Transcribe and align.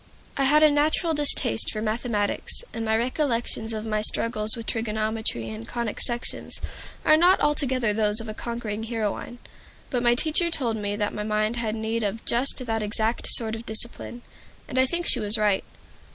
I 0.35 0.45
had 0.45 0.63
a 0.63 0.71
natural 0.71 1.13
distaste 1.13 1.69
for 1.71 1.79
mathematics, 1.79 2.63
and 2.73 2.83
my 2.83 2.97
recollections 2.97 3.71
of 3.71 3.85
my 3.85 4.01
struggles 4.01 4.57
with 4.57 4.65
trigonometry 4.65 5.47
and 5.47 5.67
conic 5.67 6.01
sections 6.01 6.59
are 7.05 7.15
not 7.15 7.39
altogether 7.39 7.93
those 7.93 8.19
of 8.19 8.27
a 8.27 8.33
conquering 8.33 8.81
heroine. 8.81 9.37
But 9.91 10.01
my 10.01 10.15
teacher 10.15 10.49
told 10.49 10.75
me 10.77 10.95
that 10.95 11.13
my 11.13 11.21
mind 11.21 11.57
had 11.57 11.75
need 11.75 12.01
of 12.01 12.25
just 12.25 12.65
that 12.65 12.81
exact 12.81 13.27
sort 13.29 13.53
of 13.53 13.67
discipline, 13.67 14.23
and 14.67 14.79
I 14.79 14.87
think 14.87 15.05
she 15.07 15.19
was 15.19 15.37
right. 15.37 15.63